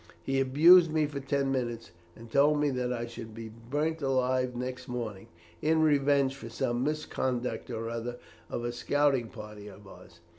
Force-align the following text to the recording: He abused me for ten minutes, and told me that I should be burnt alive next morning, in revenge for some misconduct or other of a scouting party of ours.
He 0.23 0.39
abused 0.39 0.89
me 0.91 1.05
for 1.05 1.19
ten 1.19 1.51
minutes, 1.51 1.91
and 2.15 2.31
told 2.31 2.59
me 2.59 2.71
that 2.71 2.91
I 2.91 3.05
should 3.05 3.35
be 3.35 3.49
burnt 3.69 4.01
alive 4.01 4.55
next 4.55 4.87
morning, 4.87 5.27
in 5.61 5.83
revenge 5.83 6.35
for 6.35 6.49
some 6.49 6.83
misconduct 6.83 7.69
or 7.69 7.87
other 7.87 8.17
of 8.49 8.63
a 8.65 8.71
scouting 8.71 9.27
party 9.29 9.67
of 9.67 9.87
ours. 9.87 10.19